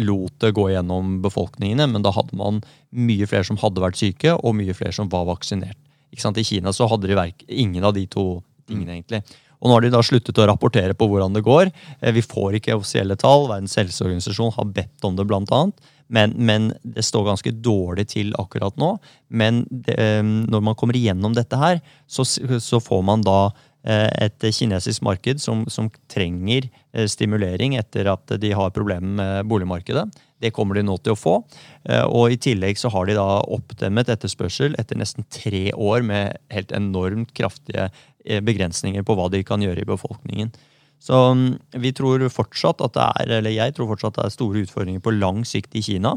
[0.00, 4.34] lot det gå gjennom befolkningene, men da hadde man mye flere som hadde vært syke,
[4.38, 5.78] og mye flere som var vaksinert.
[6.10, 9.22] I Kina så hadde de ingen av de to tingene, egentlig.
[9.60, 11.70] Og nå har de da sluttet å rapportere på hvordan det går.
[12.00, 13.46] Eh, vi får ikke offisielle tall.
[13.50, 15.90] Verdens helseorganisasjon har bedt om det, blant annet.
[16.10, 18.96] Men, men, det står ganske dårlig til akkurat nå.
[19.30, 23.52] Men det, eh, når man kommer igjennom dette her, så, så får man da
[23.86, 29.50] eh, et kinesisk marked som, som, trenger eh, stimulering etter at de har problemer med
[29.50, 30.08] boligmarkedet.
[30.42, 31.34] Det kommer de nå til å få.
[32.08, 36.72] Og i tillegg så har de da oppdemmet etterspørsel etter nesten tre år med helt
[36.72, 37.90] enormt kraftige
[38.48, 40.48] begrensninger på hva de kan gjøre i befolkningen.
[41.00, 44.36] Så mm, vi tror fortsatt at det er, eller jeg tror fortsatt at det er
[44.36, 46.16] store utfordringer på lang sikt i Kina.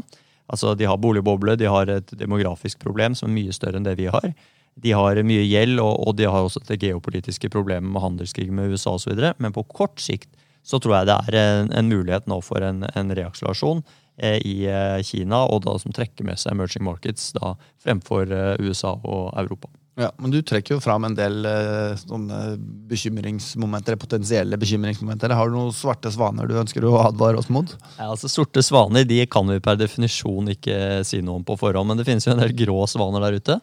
[0.52, 3.96] Altså, De har boligboble, de har et demografisk problem som er mye større enn det
[4.00, 4.34] vi har.
[4.74, 8.74] De har mye gjeld, og, og de har også det geopolitiske problemet med handelskrig med
[8.74, 9.14] USA osv.
[9.38, 10.28] Men på kort sikt
[10.64, 13.84] så tror jeg det er en, en mulighet nå for en, en reakselerasjon
[14.16, 18.64] eh, i eh, Kina, og da som trekker med seg emerging markets da, fremfor eh,
[18.64, 19.70] USA og Europa.
[19.94, 22.56] Ja, Men du trekker jo fram en del eh, sånne
[22.90, 25.30] bekymringsmomenter, potensielle bekymringsmomenter.
[25.38, 27.70] Har du noen svarte svaner du ønsker å advare oss mot?
[27.94, 31.92] Ja, altså Sorte svaner de kan vi per definisjon ikke si noe om på forhånd,
[31.92, 33.58] men det finnes jo en del grå svaner der ute,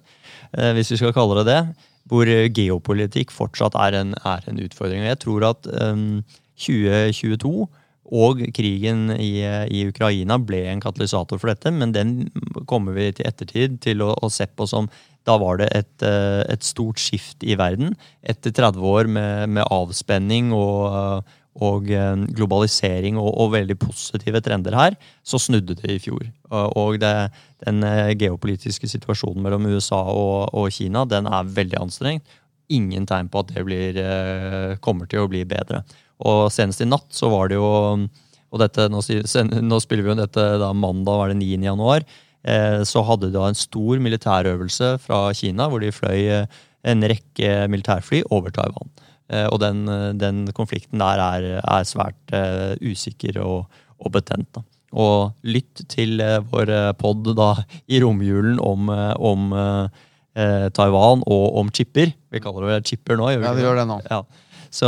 [0.55, 1.89] eh, hvis vi skal kalle det det.
[2.11, 5.03] Hvor geopolitikk fortsatt er en, er en utfordring.
[5.03, 7.67] Og jeg tror at um, eh, 2022
[8.11, 9.39] og krigen i,
[9.71, 12.15] i, Ukraina ble en katalysator for dette, men den
[12.67, 14.89] kommer vi til ettertid til å, å se på som
[15.27, 17.93] da var det et, eh, et, stort skift i verden.
[18.23, 21.27] Etter 30 år med, med avspenning og,
[21.61, 26.25] og eh, globalisering og, og, veldig positive trender her, så snudde det i fjor.
[26.49, 27.13] Og det,
[27.65, 32.39] den eh, geopolitiske situasjonen mellom USA og, og, Kina den er veldig anstrengt.
[32.71, 33.97] Ingen tegn på at det blir,
[34.79, 35.81] kommer til å bli bedre.
[36.27, 37.71] Og senest i natt så var det jo
[38.51, 38.99] og dette, nå,
[39.63, 41.55] nå spiller vi jo dette da mandag var det 9.
[41.63, 42.03] januar.
[42.43, 46.59] Eh, så hadde de da en stor militærøvelse fra Kina, hvor de fløy eh,
[46.91, 48.91] en rekke militærfly over Taiwan.
[49.31, 49.85] Eh, og den,
[50.19, 52.35] den konflikten der er, er svært
[52.83, 54.49] usikker og, og betent.
[54.57, 54.65] Da.
[54.91, 56.19] Og lytt til
[56.51, 57.53] vår pod da
[57.87, 59.53] i romjulen om, om
[60.35, 62.11] Taiwan og om chipper.
[62.27, 63.29] Vi kaller det chipper nå.
[63.31, 64.01] Gjør vi ja, vi gjør det nå.
[64.09, 64.19] Ja.
[64.71, 64.87] Så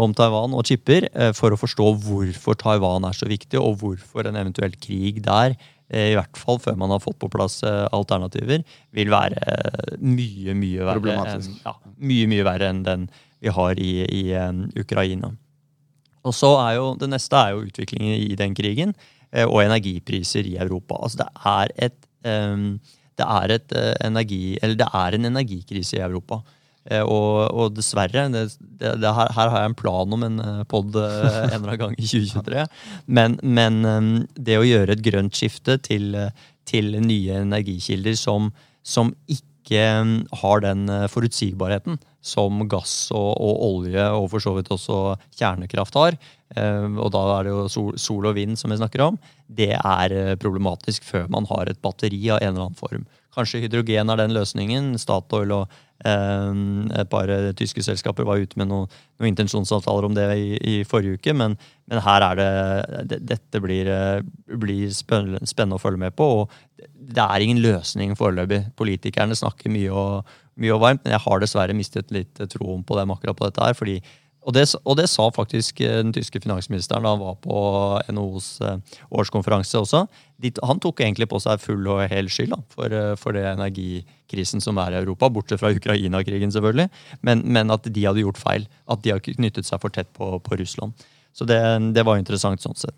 [0.00, 1.04] om Taiwan og chipper,
[1.36, 5.58] for å forstå hvorfor Taiwan er så viktig, og hvorfor en eventuell krig der
[5.90, 8.62] Eh, i hvert fall før man har fått på plass eh, alternativer,
[8.94, 13.08] vil være eh, mye, mye verre enn, ja, mye, mye verre enn den
[13.42, 14.22] vi har i, i
[14.78, 15.32] Ukraina.
[16.28, 18.92] Og så er jo, Det neste er jo utviklingen i den krigen
[19.46, 20.98] og energipriser i Europa.
[21.00, 21.96] Altså det er et,
[23.16, 26.42] det er et energi, eller det er en energikrise i Europa.
[26.90, 30.40] Eh, og, og, dessverre, det, det, det her, her, har jeg en plan om en
[30.42, 32.64] eh, pod eh, en eller annen gang i 2023.
[33.20, 36.14] Men, men det å gjøre et grønt skifte til,
[36.68, 38.50] til nye energikilder som,
[38.86, 39.82] som, ikke
[40.40, 44.96] har den forutsigbarheten som gass og, og, olje og for så vidt også
[45.38, 46.16] kjernekraft har,
[46.58, 50.16] og da er det jo sol, sol og vind som vi snakker om, det er
[50.42, 53.06] problematisk før man har et batteri av en eller annen form.
[53.36, 54.92] Kanskje hydrogen er den løsningen.
[54.98, 56.60] Statoil og eh,
[57.00, 58.90] et par eh, tyske selskaper var ute med noen,
[59.20, 61.34] noen intensjonsavtaler om det i, i forrige uke.
[61.36, 61.56] Men,
[61.90, 62.50] men, her er det,
[63.12, 66.30] det Dette blir, eh, blir spennende å følge med på.
[66.42, 68.64] og Det er ingen løsning foreløpig.
[68.80, 72.98] Politikerne snakker mye og, mye og varmt, men jeg har dessverre mistet litt troen på
[72.98, 73.78] dem akkurat på dette her.
[73.78, 74.00] fordi
[74.40, 77.56] og det, og det, sa faktisk eh, den tyske finansministeren da han var på
[78.08, 78.78] NHOs eh,
[79.12, 80.06] årskonferanse også.
[80.64, 84.64] han tok egentlig på seg full og hel skyld da, for, eh, for det energikrisen
[84.64, 86.88] som er i Europa, bortsett fra Ukraina-krigen, selvfølgelig.
[87.20, 88.66] Men, men, at de hadde gjort feil.
[88.88, 90.96] At de har knyttet seg for tett på, på Russland.
[91.36, 91.60] Så det,
[91.94, 92.96] det var interessant sånn sett.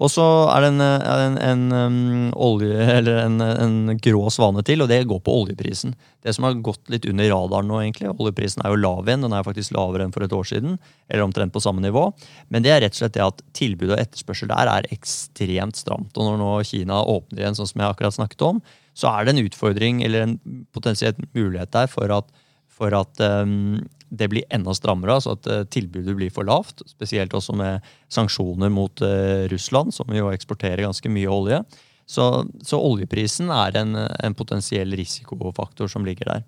[0.00, 1.36] Og så er det en, en,
[1.76, 5.92] en, olje, en, grå svane til, og det går på oljeprisen.
[6.24, 8.10] Det som har gått litt under radaren nå, egentlig.
[8.14, 9.26] Oljeprisen er jo lav igjen.
[9.26, 10.78] Den er faktisk lavere enn for et år siden.
[11.10, 12.06] Eller omtrent på samme nivå.
[12.48, 16.16] Men det er rett og slett det at tilbud og etterspørsel der er ekstremt stramt.
[16.16, 18.62] Og når nå Kina åpner igjen, sånn som jeg akkurat snakket om,
[18.98, 20.38] så er det en utfordring eller en
[20.72, 22.32] potensielt mulighet der for at,
[22.72, 26.84] for at um, det blir enda strammere, altså at uh, tilbudet blir for lavt.
[26.90, 31.62] Spesielt også med sanksjoner mot uh, Russland, som jo eksporterer ganske mye olje.
[32.08, 32.26] Så,
[32.66, 36.44] så oljeprisen er en, en, potensiell risikofaktor som ligger der.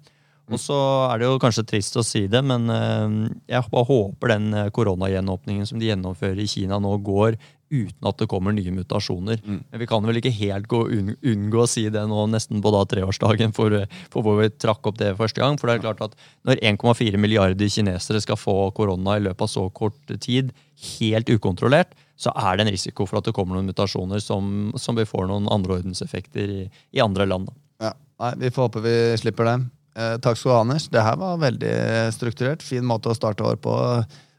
[0.53, 0.77] Og så
[1.09, 5.70] er det jo kanskje trist å si det, men uh, jeg bare håper den koronagjenåpningen
[5.70, 7.40] som de gjennomfører i Kina nå, går
[7.72, 9.40] uten at det kommer nye mutasjoner.
[9.44, 9.61] Mm.
[9.70, 12.85] Men vi kan vel ikke helt gå, unngå å si det nå nesten på da
[12.90, 13.77] treårsdagen for,
[14.12, 15.59] for, hvor vi trakk opp det første gang.
[15.61, 16.16] For det er klart at
[16.48, 20.53] når 1,4 milliarder kinesere skal få korona i løpet av så kort tid,
[20.98, 24.98] helt ukontrollert, så er det en risiko for at det kommer noen mutasjoner som, som
[24.98, 27.50] vi får noen andreordenseffekter i, i andre land.
[27.83, 29.57] Ja, nei, Vi får håpe vi slipper det.
[29.94, 30.87] Eh, takk skal du ha, Anders.
[30.90, 31.74] Det her var veldig
[32.14, 32.62] strukturert.
[32.66, 33.74] Fin måte å starte år på.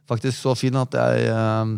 [0.09, 1.75] Faktisk så fin at jeg eh,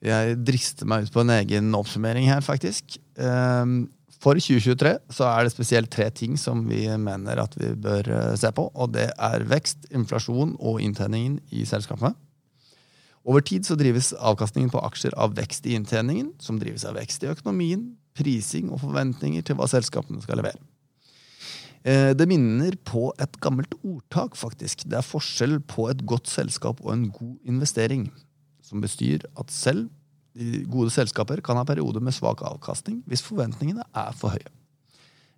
[0.00, 2.96] jeg drister meg ut på en egen oppsummering her, faktisk.
[3.20, 8.08] Ehm, for 2023 så er det spesielt tre ting som vi mener at vi bør
[8.08, 8.66] eh, se på.
[8.72, 12.14] Og det er vekst, inflasjon og inntjeningen i selskapene.
[13.28, 17.24] Over tid så drives avkastningen på aksjer av vekst i inntjeningen, som drives av vekst
[17.24, 17.84] i økonomien,
[18.16, 20.60] prising og forventninger til hva selskapene skal levere.
[21.84, 24.88] Eh, det minner på et gammelt ordtak, faktisk.
[24.88, 28.08] Det er forskjell på et godt selskap og en god investering
[28.70, 29.88] som bestyr at selv
[30.70, 34.50] gode selskaper kan ha perioder med svak avkastning hvis forventningene er for høye.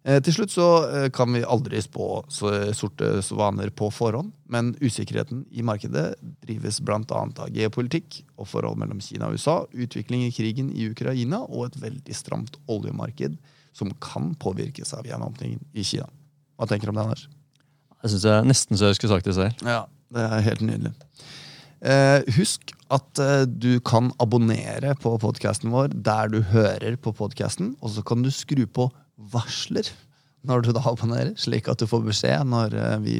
[0.03, 5.45] Eh, til slutt så eh, kan vi aldri spå sorte svaner på forhånd, men usikkerheten
[5.55, 6.99] i markedet drives bl.a.
[7.07, 11.79] av geopolitikk og forhold mellom Kina og USA, utvikling i krigen i Ukraina og et
[11.85, 13.38] veldig stramt oljemarked
[13.79, 16.11] som kan påvirkes av gjenåpningen i Kina.
[16.59, 17.29] Hva tenker du om det, Anders?
[18.03, 19.62] Jeg syns jeg nesten så jeg skulle sagt det selv.
[19.62, 20.92] Ja, det er helt nydelig.
[21.83, 27.73] Eh, husk at eh, du kan abonnere på podkasten vår der du hører på podkasten,
[27.83, 28.87] og så kan du skru på
[29.33, 29.90] varsler
[30.47, 33.16] når du da abonnerer, slik at du får beskjed når eh, vi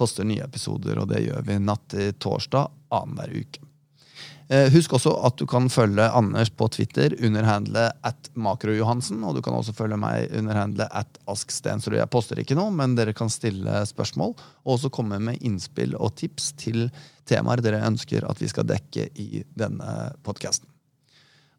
[0.00, 3.60] poster nye episoder, og det gjør vi natt til torsdag annenhver uke.
[4.52, 9.22] Eh, husk også at du kan følge Anders på Twitter under handlet at makrojohansen.
[9.24, 11.96] Og du kan også følge meg under handlet at askstensrud.
[11.96, 16.16] Jeg poster ikke noe, men dere kan stille spørsmål og også komme med innspill og
[16.20, 16.90] tips til
[17.28, 20.68] temaer dere ønsker at vi skal dekke i denne podkasten.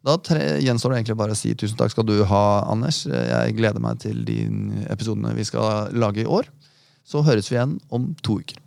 [0.04, 0.18] Da
[0.60, 3.06] gjenstår det egentlig bare å si tusen takk skal du ha, Anders.
[3.08, 4.42] Jeg gleder meg til de
[4.92, 6.50] episodene vi skal lage i år.
[7.08, 8.60] Så høres vi igjen om to uker.